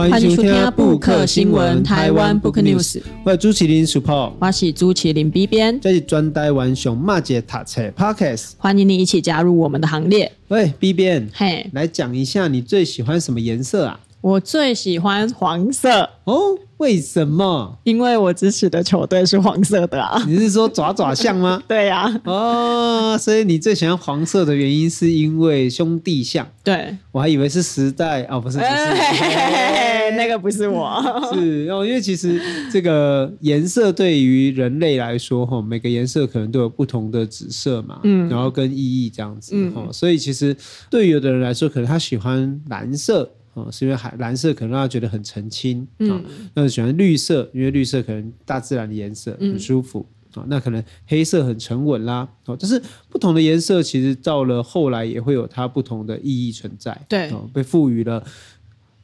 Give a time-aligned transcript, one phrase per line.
[0.00, 3.02] 欢迎收听布克新闻台湾 Book News。
[3.22, 10.32] 我是朱麒麟 Super，我是朱麒麟 B 边，这是专台湾熊骂姐塔车 Podcast，欢迎你一起加入我们的行列。
[10.48, 14.00] 喂，B 边，嘿，来讲一下你最喜欢什么颜色啊？
[14.22, 17.78] 我最喜欢黄色哦，为什么？
[17.84, 20.22] 因为我支持的球队是黄色的啊。
[20.26, 21.62] 你是说爪爪象吗？
[21.68, 22.20] 对呀、啊。
[22.24, 26.48] 哦，所以你最喜欢黄色的原因是因为兄弟象。
[26.64, 30.98] 对，我还以为是时代哦，不是，不是，欸、那个不是我。
[31.34, 32.40] 是哦，因为其实
[32.72, 40.56] 这个颜色对于人类来说，哈，每个颜色可能都有不同的紫色嘛，嗯，然后跟意义这样子，哈、嗯，所以其实
[40.88, 43.30] 对于有的人来说，可能他喜欢蓝色。
[43.54, 46.20] 哦，是因为海蓝色可能让他觉得很澄清，嗯、哦，
[46.54, 58.24] 那喜欢绿色，因为绿色可能大自然的颜色很舒服，嗯哦，那可能黑色很沉稳啦，哦，但是不同的颜色其实到了后来也会有它不同的意义存在，对，哦，被赋予了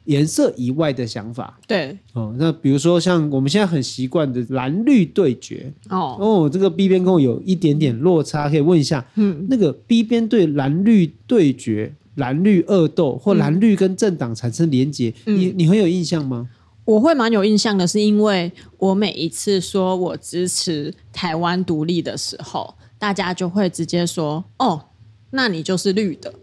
[0.05, 11.93] 颜色以外的想法，对，哦，那比如说像我们现在很习惯的蓝绿对决，哦，哦，这个 B 边跟我有一点点落差，可以问一下，嗯，那个 B 边对蓝绿对决。
[12.17, 16.49] 蓝绿恶斗或蓝绿跟政党产生连结，嗯、你你很有印象吗？
[16.83, 24.85] 我会蛮有印象的，是因为我每一次说我支持台湾独立的时候，大家就会直接说：“哦，
[25.31, 26.33] 那你就是绿的。”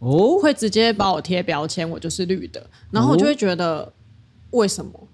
[0.00, 2.68] 哦，会直接把我贴标签，我就是绿的。
[2.90, 3.92] 然后我就会觉得，
[4.50, 5.08] 为什么？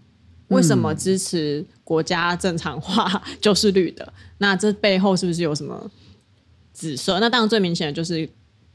[0.49, 4.13] 为什么支持国家正常化 就是绿的？
[4.39, 5.91] 那这背后是不是有什么
[6.73, 7.21] 紫色？
[7.21, 8.29] 那当然最明显的就是。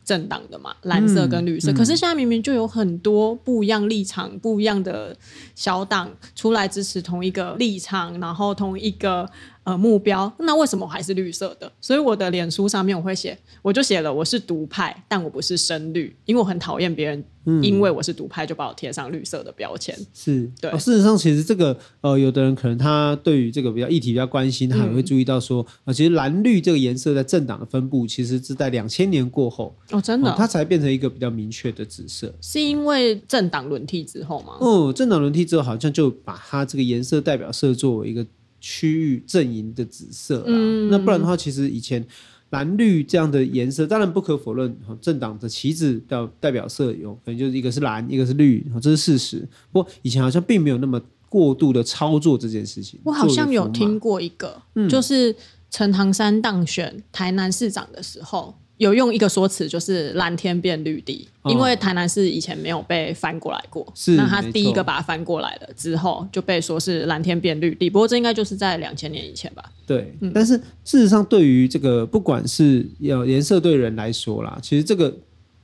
[0.09, 5.15] 政党的嘛，蓝色跟绿色，嗯嗯、可是现在明明就有很多不一样立场、不一样的
[5.53, 9.29] 小党出来支持同一个立场，然后同一个。
[9.69, 11.71] 呃，目标，那为什么我还是绿色的？
[11.79, 17.23] 所以我的脸书上面我会写，我就写了我是独派，但我不是深绿，因为我很讨厌别人
[17.61, 19.95] 因为我是独派就把我贴上绿色的标签。
[20.11, 20.77] 是对、哦。
[20.79, 32.33] 事实上，其实这个呃，有的人可能他对于这个比较议题比较关心，他也会注意到说，啊、嗯呃，其实蓝绿这个颜色在政党的分布，其实是在两千年过后哦，真的，它、呃、才变成一个比较明确的紫色。
[32.41, 34.53] 是因为政党轮替之后吗？
[34.59, 38.25] 哦，政党轮替之后，好像就把它这个颜色代表色作为一个。
[38.59, 42.05] 区域阵营的紫色啦，嗯、那不然的话，其实以前
[42.49, 49.47] 蓝绿这样的颜色，当然不可否认，政党的旗帜的代表色有可能就是一个是蓝，一个是绿，这是事实。
[49.71, 52.99] 不过以前好像并没有那么过度的操作这件事情。
[53.03, 55.35] 我好像有听过一个，嗯、就是
[55.69, 58.55] 陈唐山当选台南市长的时候。
[58.79, 67.89] 有用一个说辞，就是蓝天变绿地，因为台南市以前没有被翻过来过，是那他第一个把它翻过来了之后，就被说是蓝天变绿地。
[67.89, 69.61] 不过这应该就是在两千年以前吧？
[69.85, 75.13] 对，嗯、但是事实上，对于这个不管是要颜色对人来说啦，其实这个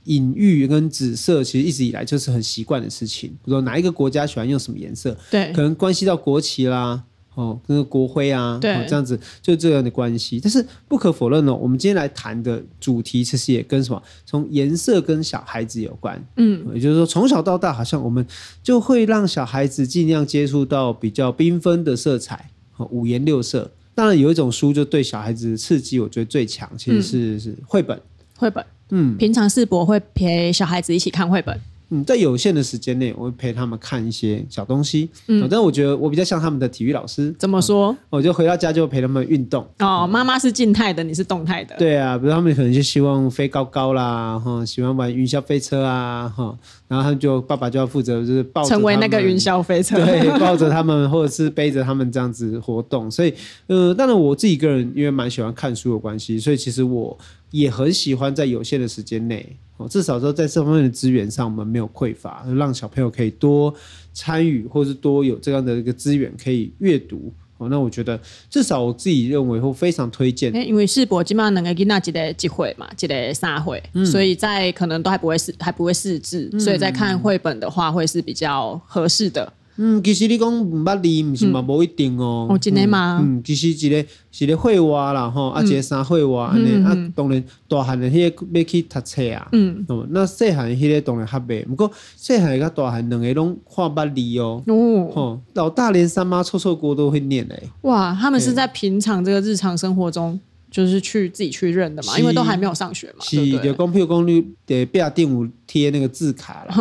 [0.04, 3.30] 隐喻跟紫色，其实一直以来就是很习惯的事情。
[3.30, 7.02] 比如说哪一个国家喜欢用什么颜色，对，可能关系到国旗啦。
[7.36, 10.40] 哦，跟国徽啊，对哦，这样子就这样的关系。
[10.42, 14.02] 但是不可否认呢，我们今天来谈的主题其实也跟什么？
[14.26, 16.22] 从颜色跟小孩子有关。
[16.38, 18.26] 嗯，也就是说，从小到大，好像我们
[18.64, 22.50] 就会让小孩子尽量接触到比较缤纷的色彩，
[22.90, 23.70] 五颜六色。
[23.94, 28.00] 当然，有一种书就对小孩子的刺激，我觉得最强，其实是、嗯、是绘本。
[28.38, 31.58] 绘本，嗯，平常世博会陪小孩子一起看绘本。
[31.90, 35.10] 嗯，在有限的时间内，我会陪他们看一些小东西。
[35.28, 37.34] 嗯，但是我觉得我比较像他们的体育老师。
[37.38, 37.92] 怎么说？
[37.92, 39.66] 嗯，我就回到家就陪他们运动。
[39.80, 41.76] 哦，妈妈是静态的，你是动态的。
[41.78, 46.58] 对啊，比如他们可能就希望飞高高啦，哈，喜欢玩云霄飞车啊，哈，
[46.88, 53.10] 然后他们就爸爸就要负责就是抱着，成为那个云霄飞车，对，抱着他们或者是背着他们这样子活动。
[53.10, 53.34] 所以，
[53.68, 57.18] 呃，当然我自己个人因为蛮喜欢看书的关系，所以其实我
[57.52, 59.56] 也很喜欢在有限的时间内。
[59.78, 63.74] 哦，至少说在这方面的资源上，我们没有匮乏，让小朋友可以多
[64.14, 67.34] 参与，或是多有这样的一个资源可以阅读。
[67.58, 68.20] 哦，那我觉得
[68.50, 70.54] 至少我自己认为会非常推荐。
[70.66, 79.52] 因为世博基本上能够给那几个机会嘛，几个三会，嗯、所以在可能都还不会识，还不会识字，嗯、所以在看绘本的话，会是比较合适的。
[79.78, 82.48] 嗯，其实你讲毋捌字，毋是嘛，无一定哦。
[82.50, 83.20] 哦，真的吗？
[83.22, 89.48] 嗯，其实一个是个绘画啦，吼，啊，一个三绘画安尼，啊，当然大汉的迄个要去读册啊。
[89.52, 89.86] 嗯。
[89.90, 94.64] 哦，那细汉的迄个当然较袂，毋过细汉甲大汉两个拢看捌字哦。
[94.68, 95.12] 哦。
[95.14, 97.70] 吼，老大连三妈臭臭锅都会念诶。
[97.82, 100.40] 哇，他们是在平常这个日常生活中。
[100.76, 103.24] 就是去自己去认的嘛，因为都还没有上学嘛。
[103.24, 106.76] 是，就讲譬如讲你得壁顶有贴那个字卡啦，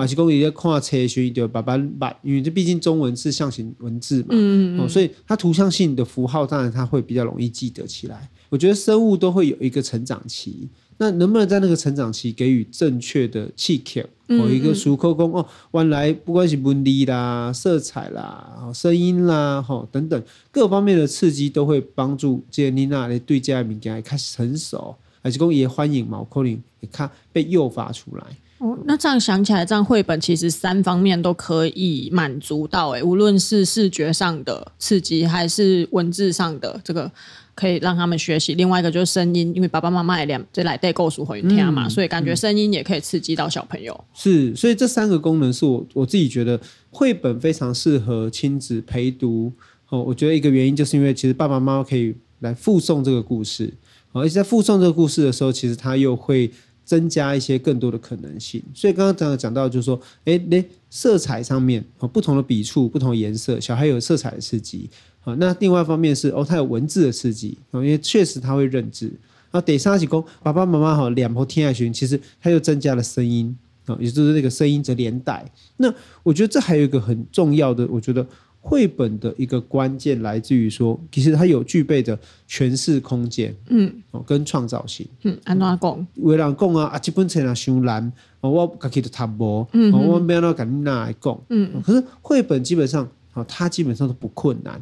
[0.00, 8.26] 还是讲你在看车时就慢慢慢，因为这毕竟中文是象形文字嘛，嗯嗯哦，所以它图像性的符号当然它会比较容易记得起来。
[8.48, 14.04] 我觉得生物都会有一个成长期，那能不能在那个成长期给予正确的刺激？
[14.28, 26.50] 哦，一个熟口工哦，原来不管是纹理啦、色彩啦、声音啦，哈等等各方面的刺激，都会帮助这个妮娜的对这个物件开始成熟，而且讲也欢迎毛可能
[26.80, 28.24] 也看被诱发出来。
[28.58, 37.10] 哦，那这样想起来，这样绘本其实三方面都可以满足到，诶，无论是视觉上的刺激，还是文字上的这个。
[37.56, 38.52] 可以让他们学习。
[38.54, 44.04] 另外一个就是声音，因为爸爸妈妈也两这来带故事回听嘛，嗯、所以感觉声音也可以刺激到小朋友。
[44.12, 46.60] 是，所以这三个功能是我我自己觉得
[46.90, 49.52] 绘本非常适合亲子陪读。
[49.88, 53.72] 哦，我觉得一个原因就是因为其实爸爸妈妈可以来附送这个故事，
[54.10, 56.50] 而且在附送这个故事的时候，其实他又会
[56.84, 58.62] 增加一些更多的可能性。
[58.74, 64.88] 所以刚刚讲讲到就是说，哎，那色彩上面哦，不同的笔触、不同颜色，小孩有色彩的刺激。
[65.20, 69.06] 好，那另外一方面是哦，他有文字的刺激，因为确实他会认字。
[69.50, 75.44] 然后第三是讲爸爸妈妈好两头天下寻，其实他又增加了声音啊，也就是那个声音的连带。
[75.78, 75.92] 那
[76.22, 78.26] 我觉得这还有一个很重要的，我觉得
[78.66, 82.18] 绘本的一个关键来自于说，其实它有具备的
[82.48, 86.06] 诠释空间，嗯，哦，跟创造性，嗯，安怎讲？
[86.14, 94.80] 有人讲啊，啊，这本册啊，伤难，我自己都读无，嗯，我没有那跟你拿来讲，嗯，可是绘本基本上，啊，它基本上都不困难。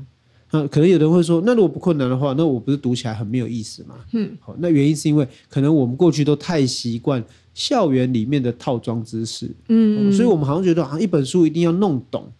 [0.52, 3.96] 那可能有人会说，那如果不困难的话，那我不是读起来很没有意思吗？
[4.12, 12.30] 嗯，好，那原因是因为可能我们过去都太习惯校园里面的套装知识，嗯，所以我们好像觉得好像一本书一定要弄懂，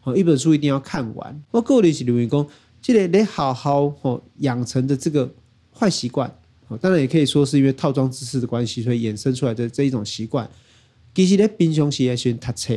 [0.00, 1.42] 好，一本书一定要看完。
[1.50, 2.46] 我个人是认为说，
[2.80, 5.32] 这个得好好哦养成的这个
[5.72, 6.34] 坏习惯，
[6.80, 10.48] 当然也可以说是因为套装知识的关系，所以衍生出来的这一种习惯，
[11.14, 12.74] 其实在平常时也喜欢读册。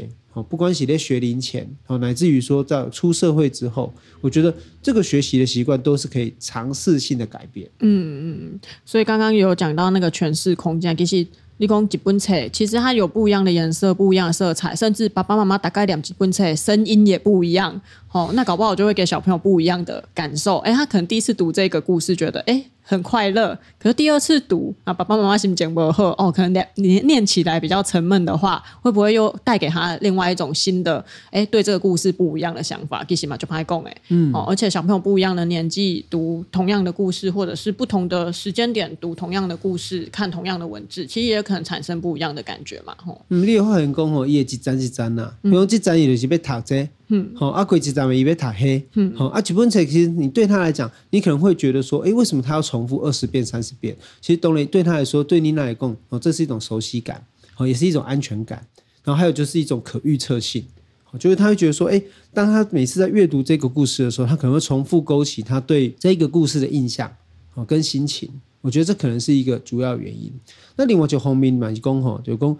[0.50, 1.70] 不管是在学龄前，
[2.02, 7.70] 乃至于说在出社会之后，我觉得这个学习的习惯都是可以尝试性的改变。
[7.82, 11.28] 嗯嗯，所以刚刚有讲到那个诠释空间，其实
[11.58, 17.80] 你讲几本册，其实它有不一样的颜色、不一样的色彩，甚至爸爸妈妈大概两几本册，声音也不一样。
[18.12, 20.58] 哦，那搞不好就会给小朋友不一样的感受。
[20.60, 22.66] 哎，他可能第一次读这个故事，觉得哎。
[22.86, 33.04] 很快乐，可是第二次读啊，爸爸妈妈心情不好哦，可能念念念起来比较沉闷的话，会不会又带给他另外一种新的哎，对这个故事不一样的想法？
[33.08, 43.22] 其实嘛，就拍共哎，嗯，哦，而且小朋友不一样的年纪读同样的故事，或者是不同的时间点读同样的故事，看同样的文字，其实也可能产生不一样的感觉嘛，吼。
[43.30, 46.90] 嗯，你有发现讲吼，伊会一章一章呐，比如一章伊就是要读这。
[47.16, 53.96] 嗯，好，阿贵只咱们一边塔黑，嗯，好，啊，几本册其实你对他来讲，你可能会觉得说，哎，为什么他要重复二十遍、三十遍？
[54.20, 57.24] 其实东雷，对他来说，对你来讲，哦，这是一种熟悉感，
[57.58, 58.66] 哦，也是一种安全感，
[59.04, 60.66] 然后还有就是一种可预测性，
[61.20, 62.02] 就是他会觉得说，哎，
[62.34, 67.16] 当他每次在阅读这个故事的时候，他可能会重复勾起他对这个故事的印象，
[67.54, 68.28] 哦，跟心情，
[68.62, 70.34] 我觉得这可能是一个主要原因。
[70.76, 72.58] 那另外就后面满工哈，就讲。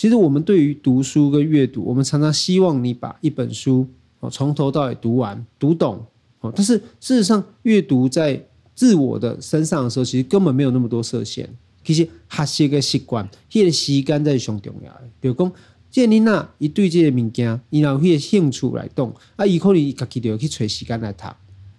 [0.00, 3.86] 其实我们对于读书跟阅读，我们常常希望你把一本书
[4.20, 6.02] 哦从头到尾读完、读懂
[6.40, 6.50] 哦。
[6.56, 8.42] 但是事实上，阅读在
[8.74, 11.46] 自我的身上的时候，其实根本没有那么多设限。
[11.84, 15.02] 其实学习个习惯，这个时间才是最重要的。
[15.20, 15.52] 比如讲，
[15.90, 21.26] 这你那一对这个物件，你有那个兴趣来动啊，以后你自己就要去找时间来读。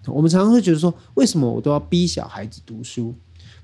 [0.06, 3.16] 我们常常会觉得说，为什么我都要逼小孩子读书？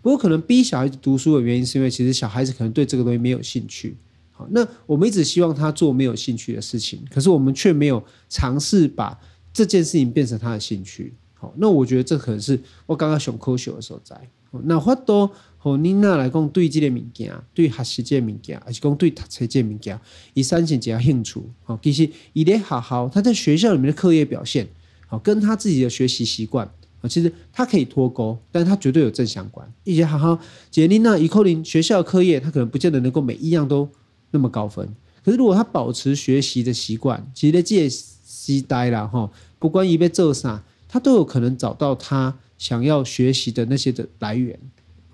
[0.02, 3.96] 不过可能逼小孩子读书的原因，是因为其实小孩子可能对这个东西没有兴趣。
[4.38, 9.20] 好，那我们一直希望他做没有兴趣的事情，可是我们却没有尝试把
[9.51, 11.15] 这件事情变成他的兴趣。
[11.34, 14.15] 好，那我觉得这可能是我刚刚想科学的时候在。
[14.63, 20.00] 那很多和妮娜来讲，对这个物件，对学习这个物件，还是讲对读册这个物件，
[20.36, 21.41] 以产生这样兴趣。
[21.63, 24.67] 好，其实伊咧好好，他在学校里面的课业表现，
[25.08, 26.65] 好，跟他自己的学习习惯，
[27.01, 29.67] 啊，其实他可以脱钩，但是他绝对有正相关。
[29.84, 30.39] 一些好好，
[30.72, 33.89] 杰妮娜、伊扣林学校课业，他可能不见得能够每一样都。
[34.31, 34.88] 那么高分，
[35.24, 44.60] 可是如果他保持学习的习惯，其实在这时代了哈，不管伊要做啥，他都有可能找到他想要学习的那些的来源。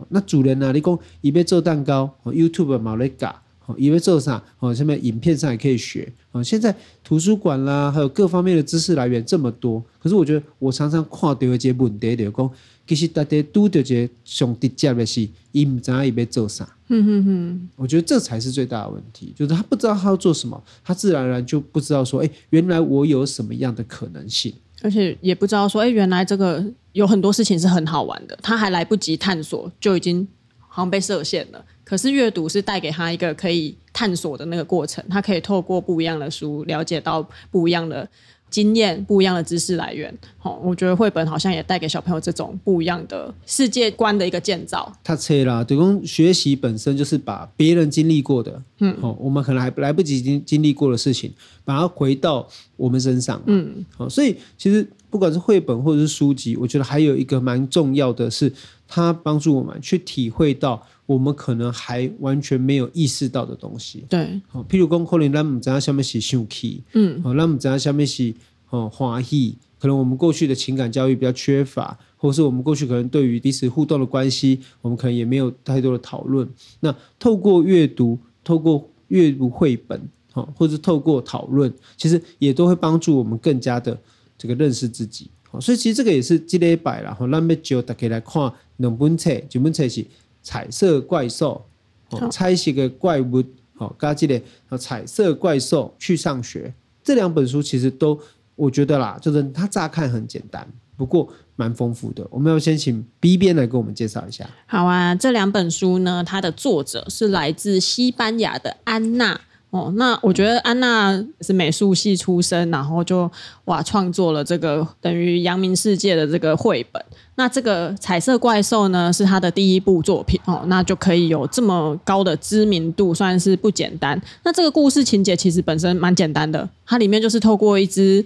[0.10, 0.74] 那主人呢？
[0.74, 3.34] 你讲伊要做蛋糕，YouTube 嘛来教，
[3.77, 4.43] 伊要做啥？
[4.60, 6.12] 哦，下面影片上也可以学。
[6.32, 12.51] 哦，现在图书馆啦，还有各方面的知识来源这么多，可是我觉得我常常看到一些问题，就是讲。
[12.86, 16.67] 其实大家都得觉上直接的是，伊唔知伊要做啥。
[16.96, 30.28] 嗯哼哼，我觉得这才是最大的问题，就是他不知道他要做什么，他自然而然就不知道说，哎，原来我有什么样的可能性，而且也不知道说，哎，原来这个有很多事情是很好玩的，他还来不及探索，就已经
[30.60, 31.66] 好像被设限了。
[31.84, 38.08] 可是阅读是带给他一个可以探索的那个过程，他可以透过不一样的书了解到不一样的。
[38.54, 40.16] 经验、不一样的知识来源。
[40.38, 44.94] 好，我觉得绘本好像也带给小朋友这种不一样的世界观的一个建造。
[45.04, 51.34] 他切啦，对公学习本身就是把别人经历过的，嗯，好，我们可能还来不及经经历过的事情，
[51.66, 58.54] 把它回到我们身上，嗯，好，所以其实不管是绘本或者是书籍，我觉得还有一个蛮重要的是，
[58.88, 60.86] 它帮助我们去体会到。
[61.06, 68.34] 我们可能还完全没有意识到的东西，对，好，譬如讲，可能咱们知道下面是生气，嗯，好，咱们知道下面是
[68.70, 76.48] 哦欢喜，可能我们过去的情感教育比较缺乏，或是我们过去可能对于彼此互动的关系，我们可能也没有太多的讨论。
[76.80, 84.00] 那透过阅读，透过阅读绘本，好，或者透过讨论，其实也都会帮助我们更加的
[84.38, 85.30] 这个认识自己。
[85.50, 90.06] 好，所以其实这个也是积累摆了，好，咱们就大家来看两本册，几本册是。
[90.44, 91.66] 彩色怪兽，
[92.10, 94.40] 哦，猜些个怪物，好，加记得，
[94.78, 96.72] 彩色怪兽去上学，
[97.04, 98.20] 这两本书其实都，
[98.56, 102.28] 我觉得啦，就是它乍看很简单，不过蛮丰富的。
[102.30, 104.48] 我们要先请 B 边来给我们介绍一下。
[104.68, 109.42] 好啊，这两本书呢，它的作者是来自西班牙的安娜。
[109.74, 111.12] 哦，那我觉得安娜
[111.42, 113.30] 是美术系出身，然后就
[113.65, 117.03] 哇创作了这个等于扬名世界的这个绘本。
[117.34, 124.22] 那这个彩色怪兽呢，是她的第一部作品哦，那就可以有这么高的知名度，算是不简单。
[124.44, 128.24] 那这个故事情节其实本身蛮简单的，它里面就是透过一只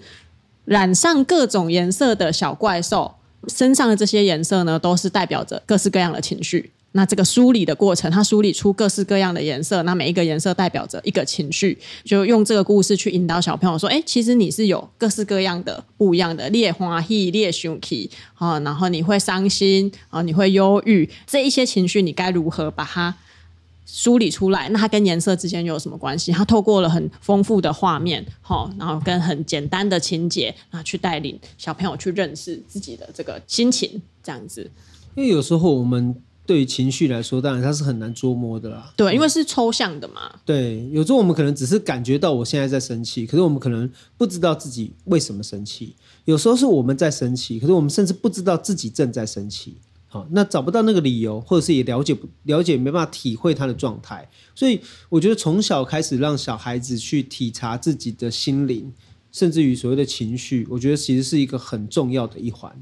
[0.66, 3.14] 染上各种颜色的小怪兽，
[3.48, 6.72] 身上的这些颜色呢，都是代表着各式各样的情绪。
[6.98, 23.16] 那这个梳理的过程，它梳理出各式各样的颜色，那每一个颜色代表着一个情绪，就用这个故事去引导小朋友说：哎，其实你是有各式各样的不一样的，你会欢喜，你会生气啊，然后你会伤心啊，你会忧郁，这一些情绪你该如何把它
[23.86, 24.68] 梳理出来？
[24.70, 26.32] 那它跟颜色之间又有什么关系？
[26.32, 34.72] 它透过了很丰富的画面，哈，然后跟很简单的情节啊，去带领小朋友去认识自己的这个心情，这样子。
[35.14, 36.16] 因为有时候我们。
[36.48, 38.94] 对于情绪来说，当然它是很难捉摸的啦。
[38.96, 40.32] 对，因为是抽象的嘛。
[40.46, 43.88] 对，有时候我们可能只是感觉到我现在在生气，可是我们可能
[44.18, 45.94] 不知道自己为什么生气。
[46.24, 49.76] 有时候是我们在生气，可是我们甚至不知道自己正在生气。
[50.08, 54.30] 好，那找不到那个理由，或者是也了解不了解，没办法体会他的状态。
[54.56, 58.94] 所以我觉得从小开始让小孩子去体察自己的心灵，
[59.34, 62.74] 甚至于所谓的情绪，我觉得其实是一个很重要的一环。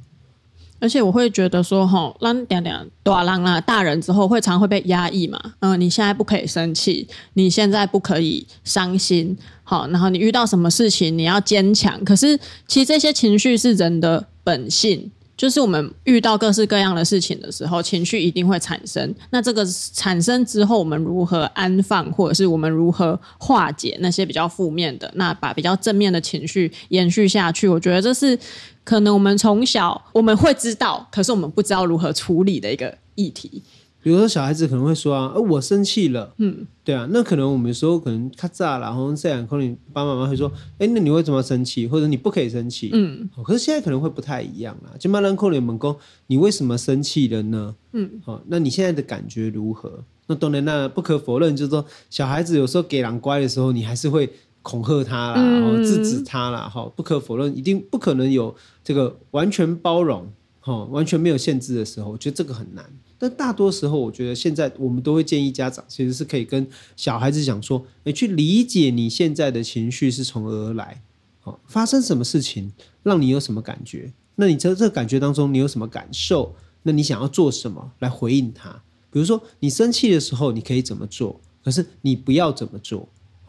[0.79, 5.39] 而且我会觉得说，哈，让点点大人啦，大人之后会常会被压抑嘛。
[5.60, 12.03] 嗯，你现在不可以生气，你现在不可以伤心，好，然后你遇到什么事情你要坚强。
[12.03, 15.12] 可是其实这些情绪是人的本性。
[15.38, 19.13] 就是我们遇到各式各样的事情的时候，情绪一定会产生。
[19.32, 27.67] 那这个产生之后，我们如何安放，或者是我们如何化解那些比较负面的，那把比较正面的情绪延续下去？
[27.67, 28.39] 我觉得这是
[28.86, 33.62] 可能我们从小我们会知道，可是我们不知道如何处理的一个议题。
[34.01, 41.88] 比如说小孩子可能会说啊，呃，我生气了，嗯，对啊，那可能我们有时候可能咔嚓了，然后这样可能爸爸妈妈会说，哎，那你为什么要生气？
[41.88, 44.92] 或者你不可以生气，嗯，可是现在可能会不太一样啦。
[45.00, 45.96] 就慢慢扣你们工，
[46.27, 47.75] 你为什么生气了呢？
[47.94, 50.04] 嗯，好，那你现在的感觉如何？
[50.27, 54.32] 那当然，那不可否认，就是说小孩子有时候给狼乖的时候，你还是会
[54.65, 58.53] 恐吓他啦，然后制止他啦，哈，不可否认，一定不可能有
[58.84, 60.27] 这个完全包容，
[60.60, 62.84] 哈，完全没有限制的时候，我觉得这个很难。
[63.19, 71.01] 但大多时候，我觉得现在我们都会建议家长，其实是可以跟小孩子讲说：“你去理解你现在的情绪是从何而来，
[71.41, 74.12] 好，发生什么事情让你有什么感觉？
[74.36, 76.55] 那你在这个感觉当中，你有什么感受？
[76.84, 78.81] 那你想要做什么来回应他？
[79.12, 81.39] 比如说，你生气的时候，你可以怎么做？
[81.63, 83.07] 可是你不要怎么做？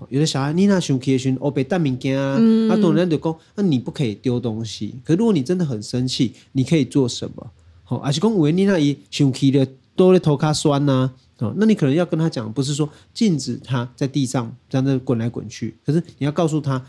[0.09, 2.39] 有的小孩你那生气的时候，哦，被带物件啊，
[2.69, 4.95] 他懂人就讲，那你不可以丢东西。
[5.05, 7.51] 可是如果你真的很生气，你可以做什么？”
[7.85, 16.85] 好，而且讲维尼那一生气的都在头卡酸呐，哦，那你可能要跟他讲，不是说禁止他在地上这样子滚来滚去，可是你要告诉他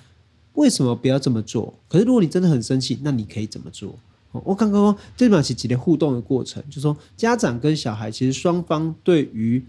[0.54, 1.74] 为什么不要这么做。
[1.88, 3.98] 可是如果你真的很生气，那你可以怎么做？
[4.44, 9.64] 我刚刚说这边是几个互动的过程，就是说家长跟小孩其实双方对于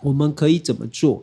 [0.00, 1.22] 我们可以怎么做，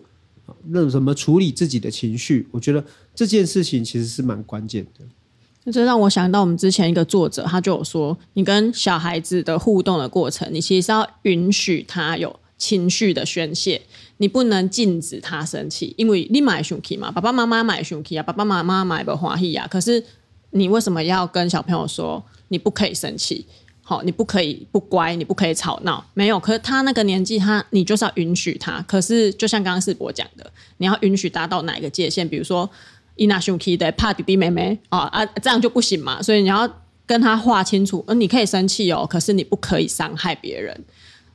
[0.70, 2.84] 那怎么处理自己的情绪，我觉得
[3.16, 5.72] 这件事情其实是蛮关键的。
[5.72, 13.80] 这让我想到我们之前一个作者，他就有说，你跟小孩子的互动的过程，你其实是要允许他有情绪的宣泄，
[14.18, 20.04] 你不能禁止他生气，因为你买生气嘛，爸爸妈妈买生气啊，爸爸妈妈买不欢喜啊，可是
[20.50, 23.46] 你为什么要跟小朋友说你不可以生气？
[23.92, 26.40] 好，你不可以不乖，你不可以吵闹，没有。
[26.40, 28.82] 可是他那个年纪，他你就是要允许他。
[28.88, 32.28] 可是就像刚刚世博讲的，你要允许达到哪一个界限？
[32.28, 32.70] 比如说。
[33.18, 36.22] 伊娜兄弟的怕弟弟妹妹啊啊，这样就不行嘛。
[36.24, 36.68] 所以你要
[37.06, 40.86] 跟他划清楚，呃，你可以生气哦，可是你不可以伤害别人。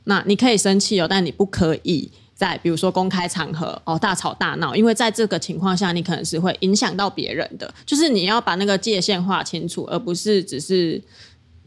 [0.05, 7.71] 那你可以生气哦，但你不可以在比如说公开场合哦大吵大闹，因为在这个情况下，你可能是会影响到别人的。
[7.85, 11.01] 就是你要把那个界限划清楚，而不是只是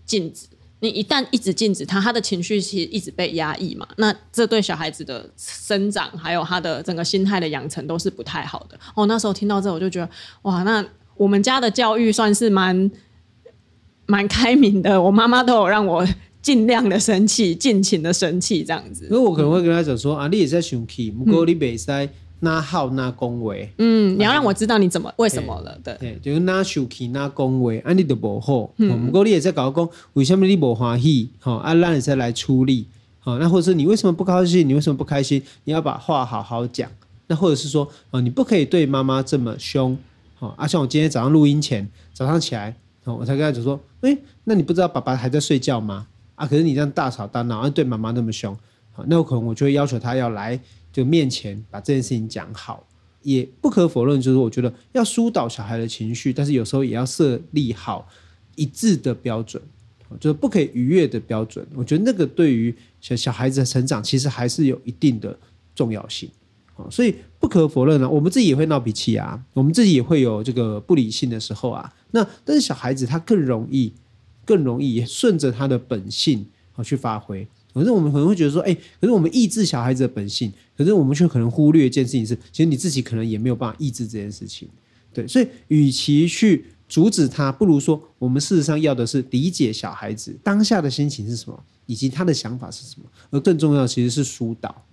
[0.04, 0.46] 禁止。
[0.80, 8.78] 你一旦一直禁止他，他的情绪其实一直被压抑嘛，那这对小孩子的生长还有他的整个心态的养成都是不太好的。
[8.94, 10.10] 哦，那时候听到这，我就觉得
[10.42, 10.84] 哇，那
[11.16, 12.90] 我们家的教育算是蛮
[14.06, 16.06] 蛮开明的，我妈妈都有让我。
[16.42, 19.04] 尽量的生气，尽情的生气，这样子。
[19.04, 22.08] 因为我可能会跟他讲说、嗯、啊，你也在生气，不过你别在
[22.40, 23.72] 拿好那恭维。
[23.78, 25.94] 嗯，你要让我知道你怎么为什么了，对。
[25.94, 28.70] 对，就是那生气那恭维，啊，你都不好。
[28.78, 31.30] 嗯，不过你也在搞讲，为什么你不欢喜？
[31.38, 32.86] 好，啊，让你再来处理。
[33.18, 34.68] 好，那或者是你为什么不高兴？
[34.68, 35.42] 你为什么不开心？
[35.64, 36.90] 你要把话好好讲。
[37.26, 39.96] 那或者是说，啊，你不可以对妈妈这么凶。
[40.36, 46.06] 好，啊，像我今天早上录音前，早上起来，我才跟他讲说，哎，那你不知道爸爸还在睡觉吗？
[46.34, 46.46] 啊！
[46.46, 48.56] 可是你这样大吵大闹，对妈妈那么凶，
[48.92, 50.58] 好，那我可能我就会要求他要来
[50.92, 52.86] 就面前把这件事情讲好。
[53.22, 58.08] 也不可否认，就是我觉得要疏导小孩的情绪，但是有时候也要设立好
[58.56, 59.62] 一致的标准，
[60.18, 61.66] 就是不可以逾越的标准。
[61.74, 65.38] 我觉得那个对于小小孩子的成长，其实还是有一定的
[65.74, 66.30] 重要性。
[66.90, 71.92] 所以不可否认呢，我们自己也会闹脾气啊，我们自己也会有这个不理性的时候啊。
[72.12, 73.92] 那但是小孩子他更容易。
[74.42, 84.68] 更容易顺着他的本性好去发挥，可是我们可能会觉得说，哎，可是我们抑制小孩子的本性，可是我们却可能忽略一件事情是，其实你自己可能也没有办法抑制这件事情，
[85.12, 94.84] 对，所以与其去阻止他，不如说我们事实上要的是理解小孩子当下的心情是什么，以及他的想法是什么，而更重要的其实是疏导，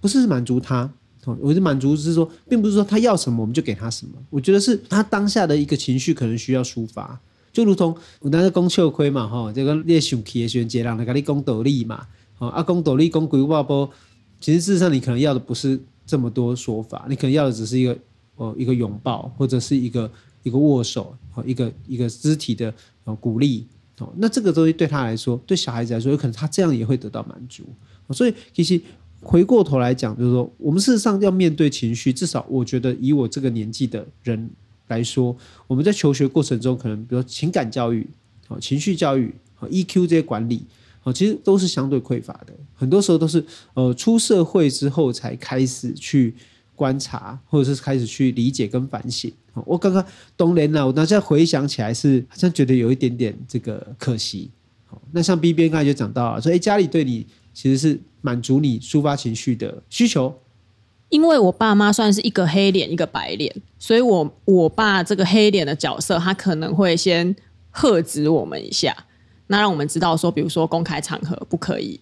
[0.00, 0.92] 不是满足他，
[1.40, 7.20] 我的满足是说，并不是说他要什么我们就给他什么，我觉得是他当下的一个情绪可能需要抒发。
[7.56, 13.88] 就如同我当时讲笑亏嘛，吼，这个你生气的时候，别人来跟你讲道理嘛，哦，啊，讲道理讲鬼话不？
[14.38, 17.96] 其实事实上，你可能要的不是这么多说法，你可能要的只是一个
[18.34, 20.10] 哦，一个拥抱，或者是一个
[20.42, 22.70] 一个握手，哦，一个一个肢体的
[23.20, 23.64] 鼓励，
[24.00, 27.64] 哦，那这个东西对他来说，对小孩子来说，有可能他这样也会得到满足。
[28.10, 28.78] 所以，其实
[29.22, 34.50] 回过头来讲，就是说，我们事实上要面对情绪，至少我觉得，以我这个年纪的人。
[34.88, 38.06] 来说，我们在求学过程中，可能比如情感教育、
[38.48, 40.64] 啊情绪教育、啊 EQ 这些管理，
[41.02, 42.52] 啊其实都是相对匮乏的。
[42.74, 43.44] 很多时候都是
[43.74, 46.34] 呃出社会之后才开始去
[46.74, 49.32] 观察，或者是开始去理解跟反省。
[49.64, 50.04] 我刚刚
[50.36, 54.50] 冬莲呢，我现在回想起来是好像觉得有一点点这个可惜。
[55.12, 60.34] 那像 B 编刚才就讲到了，说哎家里对你其实是满足你抒发情绪的需求。
[61.08, 67.34] 因为我爸妈算是一个黑脸一个白脸，所以我我爸这个黑脸的角色，他可能会先
[67.70, 68.96] 喝止我们一下，
[69.46, 72.00] 那让我们知道说，比如说公开场合不可以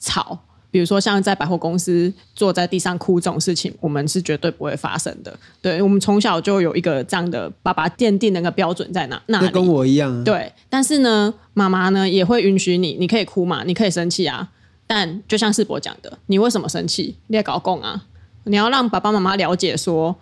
[0.00, 0.36] 吵，
[0.72, 5.38] 比如说像在百货公司坐在地上哭这种事情，我们是绝对不会发生的。
[5.60, 10.24] 对，我们从小就有一个这样的爸爸奠定那个标准在哪，那里跟我一样啊。
[10.24, 14.48] 对，但是呢，妈妈呢也会允许你，你可以哭嘛，你可以生气啊，
[14.86, 17.16] 但就像世博讲的，你为什么生气？
[17.28, 18.06] 你也搞共啊。
[18.44, 20.16] 你要让爸爸妈妈了解说，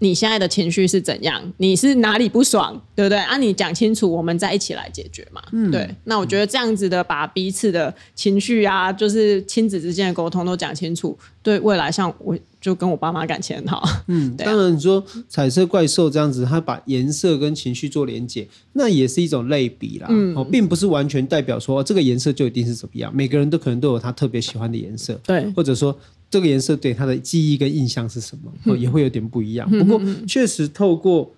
[0.00, 3.18] 你现在的情绪是怎样，你是哪里不爽，对不对？
[3.18, 5.42] 啊，你讲清楚，我们再一起来解决嘛。
[5.52, 5.88] 嗯，对。
[6.04, 13.82] 那我觉得这样子的，把彼此的情绪啊，就是亲子之间的沟通都讲清楚，对未来像我就跟我爸妈感情很好。
[14.08, 20.08] 嗯， 当然你说彩色怪兽这样子，它把颜色跟情绪做连接，那也是一种类比啦。
[20.10, 25.18] 嗯，哦，并不是完全代表说这个颜色就一定是怎么样，每个人都可能都有他特别喜欢的颜色。
[25.24, 25.96] 对，或者说。
[26.30, 28.76] 这个颜色对他的记忆跟印象是什么？
[28.76, 29.70] 也会有点不一样。
[29.70, 31.32] 不过，确实透过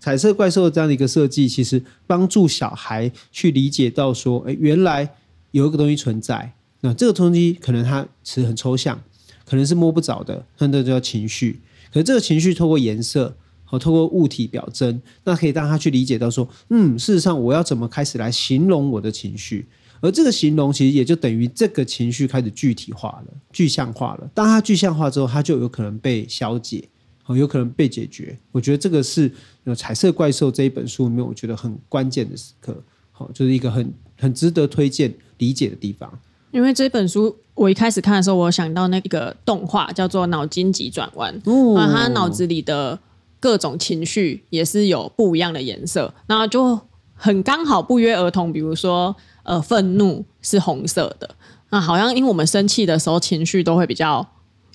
[0.00, 5.08] 彩色怪兽的这样的一个设计，其实帮助小孩去理解到说，哎，原来
[5.50, 6.52] 有一个东西存在。
[6.80, 8.98] 那这个东西可能它是很抽象，
[9.44, 11.60] 可能是摸不着的，那这叫情绪。
[11.92, 19.66] 可是这个情绪透过颜色和透过物体表征，那可以让他去理解到说，嗯，事实上我要怎么开始来形容我的情绪。
[20.00, 24.30] 而这个形容其实也就等于这个情绪开始具体化了、具象化了。
[24.32, 26.88] 当它具象化之后，它就有可能被消解，
[27.28, 28.38] 有可能被解决。
[28.52, 29.28] 我觉得这个是
[29.74, 32.80] 《彩色怪兽》这一本书里面我觉得很关键的时刻，
[33.10, 36.10] 好，就是一个很很值得推荐理解的地方。
[36.52, 42.98] 因为这本书我一开始看的时候，我想到那个动画叫做《脑筋急转弯》，哦，他脑子里的
[43.40, 46.80] 各种情绪也是有不一样的颜色，那就
[47.14, 49.16] 很刚好不约而同，比如说。
[49.48, 51.30] 呃，愤怒是红色的，
[51.70, 54.26] 那好像因为我们生气的时候情绪都会比较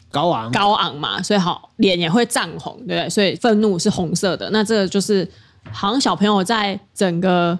[0.09, 3.07] 高昂高昂嘛，所以好脸也会涨红，对不对？
[3.07, 4.49] 所以愤怒是红色的。
[4.49, 5.29] 那这个就是
[5.71, 7.59] 好像小朋友在整个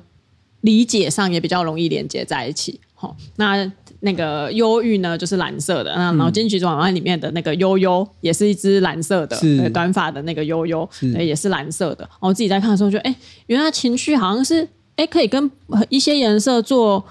[0.61, 2.81] 理解上也比较容易连接在一起。
[2.95, 5.93] 好，那那个忧郁呢，就是蓝色的。
[5.95, 12.09] 那然后《金曲转弯》里面的那个悠悠也是一只蓝色的，对，短发的那个悠悠，也是蓝色的。
[12.19, 15.49] 我自己在看的时候，觉得哎，原来情绪好像是哎，可以跟
[15.89, 17.05] 一些颜色做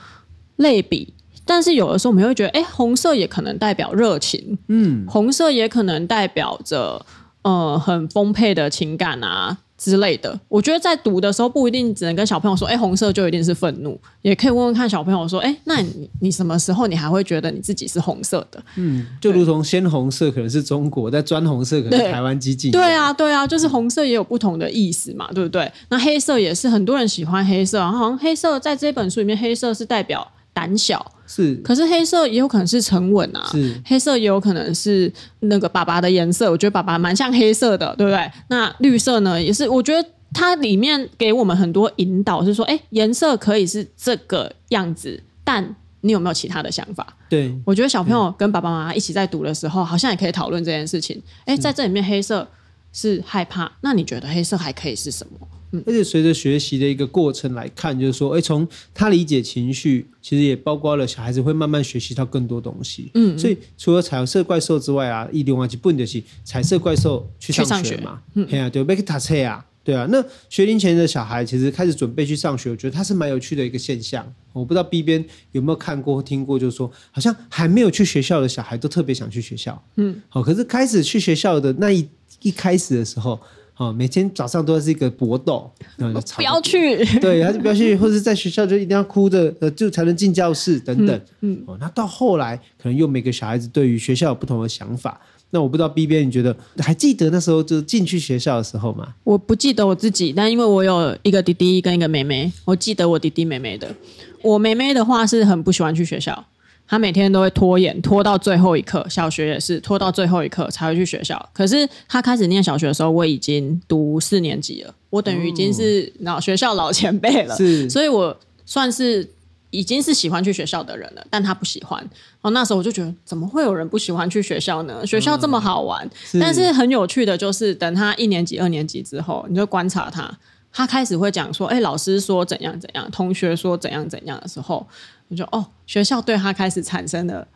[0.57, 1.15] 类比。
[1.45, 7.05] 但是有的时候我们会觉得，哎，红色也可能代表热情，嗯，红色也可能代表着
[7.43, 9.59] 呃很丰沛的情感啊。
[9.83, 18.63] 之类的，我觉得在读的时候不一定只能跟小朋友说，哎，红色就一定是愤怒，也可以问问看小朋友说，哎，那你你什么时候你还会觉得你自己是红色的？
[18.77, 22.71] 嗯，就如同鲜红色可能是中国，但砖红色可能是台湾激进。
[22.71, 25.71] 对啊，对啊，就是红色也有不同的意思嘛，对不对？
[25.89, 31.05] 那黑色也是很多人喜欢黑色，好像黑色在这本书里面，黑色是代表胆小。
[31.35, 38.31] 是，可是黑色也有可能是沉稳啊，是黑色也有可能是那个爸爸的颜色，我觉得爸爸蛮像黑色的，对不对？
[38.49, 47.17] 那绿色呢，也是，我觉得它里面给我们很多引导，是说，哎，颜色可以是这个样子，但你有没有其他的想法？
[47.31, 51.19] 对，我觉得小朋友跟爸爸妈妈一起在读的时候，好像也可以讨论这件事情。
[51.47, 52.47] 哎，在这里面黑色
[52.93, 55.49] 是害怕，那你觉得黑色还可以是什么？
[55.87, 63.11] 而且随着学习的一个过程来看，就是说，哎，从他理解情绪，其实也包括了小孩子会慢慢学习到更多东西。
[63.15, 68.21] 嗯，所以除了彩色怪兽之外啊，一另外一本就是彩色怪兽去上学嘛。
[68.35, 70.07] 嗯，对啊，对，make a 啊，对啊。
[70.11, 74.31] 那学龄前的小孩其实开始准备去上学，我觉得他是蛮有趣的一个现象。
[74.53, 79.83] 我不知道 B 边有没有看过、听过，就是说，好像还没有去学校的小孩都特别想去学校。
[79.97, 82.07] 嗯，好，可是开始去学校的那一
[82.43, 83.41] 一开始的时候。
[83.77, 91.17] 哦，每天早上都是一个搏斗， 然后就不要去，对，他就不要去， 或者是在学校就一定要哭着，呃，就才能进教室等等。
[91.41, 95.21] 嗯，嗯哦，那到后来可能又每个小孩子对于学校有不同的想法。
[95.55, 99.15] 那我不知道 B 边你觉得还记得那时候就进去学校的时候吗？
[99.23, 103.95] 我不记得我自己，但因为我有一个弟弟跟一个妹妹，我记得我弟弟妹妹的。
[104.41, 106.45] 我妹妹的话是很不喜欢去学校。
[106.93, 109.03] 他每天都会拖延，拖到最后一刻。
[109.09, 111.49] 小学也是拖到最后一刻才会去学校。
[111.55, 117.57] 可是他开始念小学的时候，我已经读四年级了，我等于已经是老学校老前辈了。
[117.57, 119.27] 是，所以我算是
[119.71, 121.27] 已经是喜欢去学校的人了。
[121.31, 122.07] 但他不喜欢。
[122.43, 125.07] 哦，那时候我就觉得，怎么会有人不喜欢去学校呢？
[125.07, 126.07] 学校这么好玩。
[126.35, 130.31] 嗯，但是很有趣的就是，等他一年级、二年级之后，你就观察他，
[130.71, 134.87] 他开始会讲说：“哎，老师说怎样怎样，同学说怎样怎样的时候。”
[135.37, 137.47] 就哦，学校对他开始产生了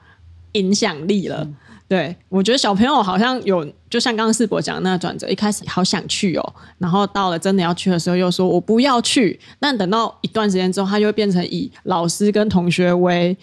[0.52, 1.42] 影响力了。
[1.44, 1.54] 嗯、
[1.88, 9.38] 对，我觉得小朋友好像有，就像刚刚世博讲的那个转折，一开始好想去哦，然后到了真的要去的时候，又说我不要去。
[9.60, 13.36] 但等到一段时间之后，他就会变成以老师跟同学为。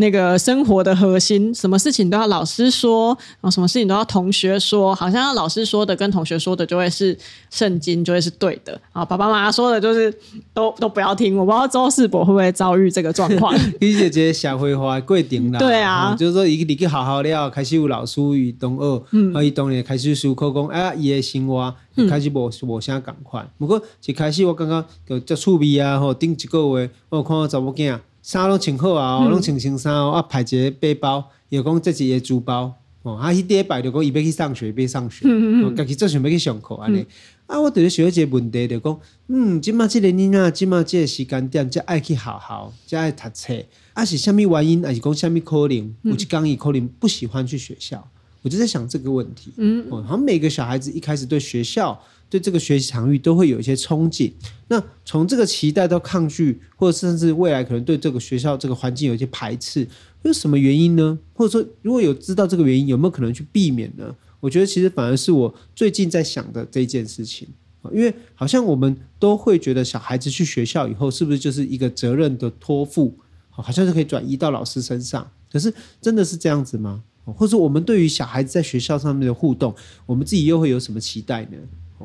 [0.00, 3.08] 那个生活的核心，什么事情都要老师说，
[3.40, 7.16] 然后什么事情都要同学说，好像要老师说的跟同学说的就会是
[7.50, 8.80] 圣经，就会是对的。
[8.92, 10.12] 啊，爸爸妈妈说的就是
[10.54, 11.36] 都都不要听。
[11.36, 13.54] 我不知道周世博会不会遭遇这个状况。
[13.80, 21.74] 李姐姐社会化规定啦，对啊，就是说一个你去好好了，开始有老师与同学，嗯，啊，伊当然开始思考讲，哎，伊的生活
[22.08, 23.46] 开始无无啥共款。
[23.58, 27.98] 不过一开始我刚刚就足趣味啊，吼，顶一个月我有看到查某囝。
[28.30, 37.04] 衫拢穿好啊，拢穿新衫哦，啊，排一个背包，又讲这是伊个书包哦，啊，迄第一摆就讲伊要去上学，要上学，家己做想要去上课安尼。
[37.46, 43.52] 啊，我着咧想一个问题，就讲，嗯，即马即个囡仔，即马即个时间点，才爱去学校，才爱读册，
[43.94, 45.92] 啊，是虾米原因，还是讲虾米可能？
[46.02, 48.06] 有一工伊可能不喜欢去学校，
[48.42, 49.52] 我就在想这个问题。
[49.56, 52.00] 嗯，哦，好像每个小孩子一开始对学校。
[52.30, 54.30] 对这个学习场域都会有一些憧憬，
[54.68, 59.84] 那从这个期待到抗拒，或者甚至未来可能对这个学校这个环境有一些排斥，
[60.22, 61.18] 有什么原因呢？
[61.34, 64.14] 或者说如果有知道这个原因，有没有可能去避免呢？
[64.38, 67.48] 我觉得其实反而是我最近在想的这件事情，
[67.92, 77.02] 因为好像我们都会觉得小孩子去学校以后是不是就是一个责任的托付，好像是可以转移到老师身上，可是真的是这样子吗？
[77.24, 79.74] 或者我们对于小孩子在学校上面的互动，
[80.06, 81.58] 我们自己又会有什么期待呢？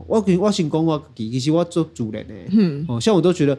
[0.08, 3.58] 我跟我先讲我其实我做主人的，嗯，哦，像我都觉得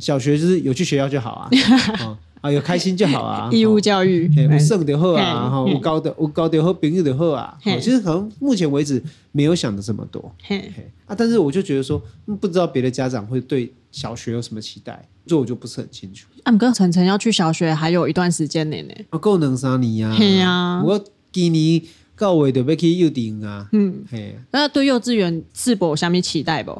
[0.00, 1.50] 小学就是有去学校就好啊，
[2.00, 10.72] 哦、啊有开心就好啊，义务教育，我胜就好啊，哈，我高的我高的和朋友的好啊，其实可能目前为止没有想的这么多，嘿，
[11.04, 12.02] 啊，但是我就觉得说，
[12.40, 16.28] 不知道别的家长会对小学有什么期待，这我就不是很清楚。
[16.44, 21.82] 啊，哥晨晨要去小学还有一段时间呢呢，啊，够两三年啊，对啊，我今年。
[22.18, 26.70] 到尾就要去幼稚园啊，嗯，嘿，那对幼稚园是否有什么期待不？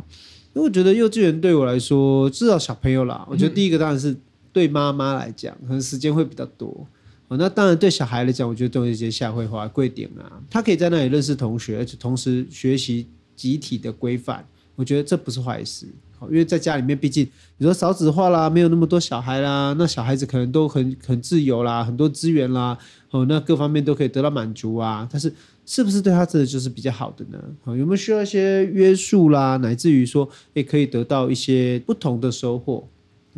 [0.54, 4.16] 因为我觉得幼稚园对我来说，至少小朋友啦，我觉得第一个当然是
[4.50, 6.86] 对妈妈来讲，可能时间会比较多。
[7.28, 13.06] 哦，那当然对小孩来讲，我觉得都有一些下绘画贵点啊，他可以在那里认识同学，而且同时学习
[13.36, 14.42] 集体的规范，
[14.74, 15.86] 我觉得这不是坏事。
[16.22, 22.76] 因为在家里面，毕竟你说少子化啦，没有那么多小孩啦，那小孩子可能都很很自由啦，很多资源啦，
[23.10, 25.06] 哦，那各方面都可以得到满足啊。
[25.10, 25.32] 但是，
[25.66, 27.38] 是不是对他真的就是比较好的呢？
[27.66, 32.88] 有没有需要一些约束啦，乃至于说也可以得到一些不同的收获？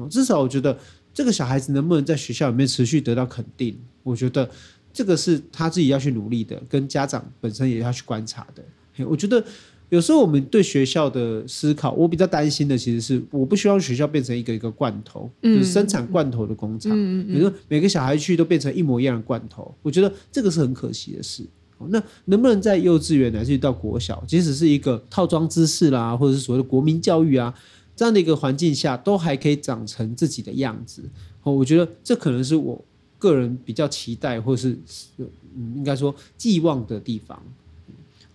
[0.08, 0.78] 至少我觉得
[1.12, 4.48] 这个小孩子能不能在学校里面持续得到肯定，我觉得
[4.92, 8.62] 这个是他自己要去努力的，跟家长本身也要去观察的。
[9.04, 9.44] 我觉得。
[9.90, 16.92] 有时候我们对学校的思考，我比较担心的其实是，我不希望学校变成一个一个罐头，嗯、就是生产罐头的工厂。
[16.94, 21.42] 嗯嗯、比如说每个小孩去都变成一模一样的罐头，我觉得这个是很可惜的事。
[21.90, 27.54] 那能不能在幼稚园乃至于到国小，即使是一个套装知识啦，或者是所谓的国民教育啊，
[27.94, 31.02] 这样的一个环境下，都还可以长成自己的样子？
[31.44, 32.84] 哦，我觉得这可能是我
[33.16, 34.76] 个人比较期待，或是
[35.56, 37.40] 嗯，应该说寄望的地方。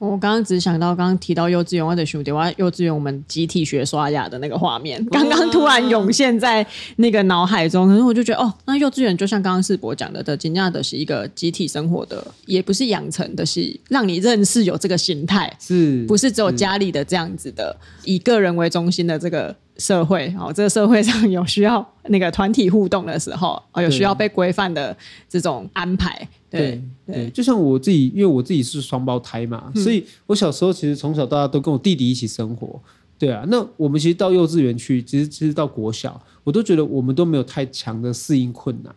[0.09, 6.65] 我刚刚只想到，刚刚提到幼稚园，我的兄弟，我幼稚园我们集体学刷牙的那个画面，刚刚突然涌现在
[6.97, 7.87] 那个脑海中。
[7.87, 19.55] 可是我就觉得，哦，那幼稚园就像刚刚世博讲的，的惊讶的是一个集体生活的，也不是养成的，是让你认识有这个心态，是不是只有家里的这样子的，以个人为中心的这个。
[19.77, 24.95] 社会哦，这个社会上有需要那个团体互动的时候，哦，有需要被规范的
[25.27, 26.27] 这种安排。
[26.49, 32.79] 对对，就像我自己，因为我自己是双胞胎嘛，嗯，所以我小时候其实从小到大都跟我弟弟一起生活。
[33.17, 38.93] 对啊，那我们其实到幼稚园去，其实其实到国小，我都觉得我们都没有太强的适应困难。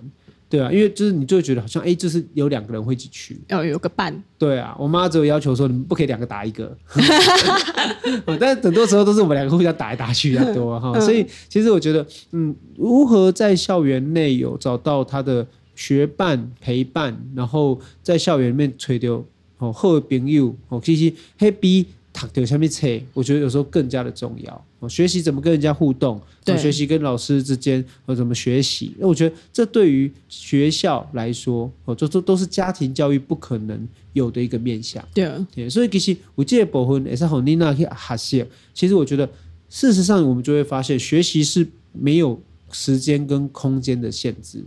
[0.56, 4.22] 对啊，因为就是你就会觉得好像哎，就是有两个人会一起去，要有个伴。
[4.38, 6.76] 对啊，我妈只有要求说你们不可以两个打一个，
[8.40, 10.98] 但是很多时候都是我们两个互相打来打去比较多 哈。
[11.00, 19.24] 所以其实我觉得，嗯，如何在校园内有找到他的学伴陪伴，然后在校园里面吹丢
[19.58, 21.86] 哦好的朋友哦，其实 happy。
[22.16, 24.64] 躺在下面扯，我觉得有时候更加的重要。
[24.88, 35.06] 学习怎么跟人家互动，对，学习跟老师之间和怎么学习，那我觉得这对于学校来说，哦，这都都是家庭教育不可能有的一个面向。
[35.12, 38.46] 对所以其实我记得部分也是和你那去学习。
[38.72, 39.28] 其实我觉得，
[39.68, 42.40] 事实上我们就会发现，学习是没有
[42.72, 44.64] 时间跟空间的限制，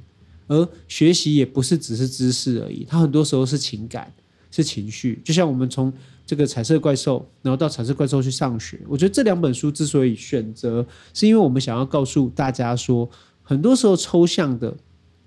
[0.48, 4.14] 而学习也不是只是知识而已，它很多时候是情感，
[4.52, 5.20] 是情绪。
[5.24, 5.92] 就像我们从
[6.30, 8.80] 这个彩色怪兽，然后到彩色怪兽去上学。
[8.88, 13.10] 我觉得这两本书之所以选择，是因为我们想要告诉大家说，
[13.42, 14.72] 很多时候抽象的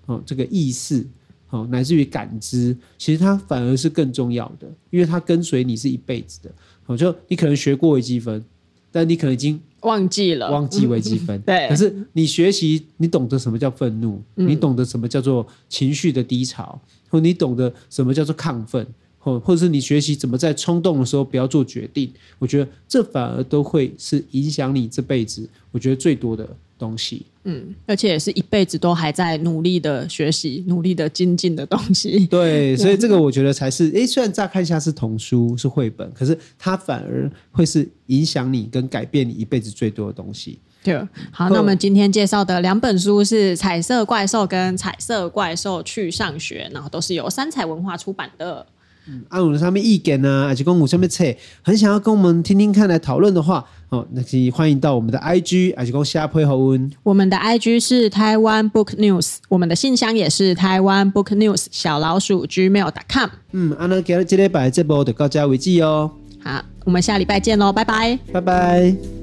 [0.05, 1.05] 哦，这个意识
[1.49, 6.49] 哦，乃至于感知，其实它反而是更重要的，因为它跟随你是一辈子的。
[6.85, 8.41] 哦，就你可能学过微积分，
[8.89, 11.37] 但你可能已经忘记了，忘记微积分。
[11.45, 11.67] 对。
[11.67, 18.87] 可是你学习，你懂得什么叫愤怒，你懂得什么叫做情绪的低潮，或你懂得什么叫做亢奋。
[19.23, 26.45] 或或者是你学习怎么在冲动的时候不要做决定，我觉得这反而都会是影响你这辈子，我觉得最多的
[26.77, 27.25] 东西。
[27.45, 32.25] 嗯，而且也是一辈子都还在努力的学习、努力的精进的东西。
[32.27, 40.59] 对， 所以这个我觉得才是，诶，虽然乍看一下是童书、是绘本，可是它反而会是影响你跟改变你一辈子最多的东西。
[40.83, 40.95] 对，
[41.31, 48.65] 好，那我们今天介绍的两本书是《彩色怪兽》跟《彩色怪兽去上学》，然后都是由三彩文化出版的。
[49.07, 51.25] 嗯，按我们上面意见呢，还是跟我上面册，
[51.61, 56.91] 很想要跟我们听听看来讨论的话，哦，那可以欢迎到我们的 IG，还是讲下配合问。
[57.03, 63.29] 我们的 IG 是台湾 Book News，我们的信箱也是台湾 Book News 小老鼠 gmail.com。
[63.51, 66.09] 嗯，阿那今日这礼拜这波就到这为止哦。
[66.41, 69.22] 好，我们下礼拜见喽，拜拜，拜拜。